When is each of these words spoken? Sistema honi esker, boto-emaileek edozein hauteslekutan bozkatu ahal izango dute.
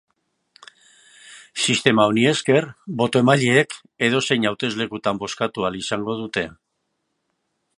Sistema 1.65 2.05
honi 2.13 2.23
esker, 2.31 2.65
boto-emaileek 3.01 3.77
edozein 4.09 4.49
hauteslekutan 4.53 5.21
bozkatu 5.25 5.69
ahal 5.69 5.79
izango 5.83 6.17
dute. 6.23 6.47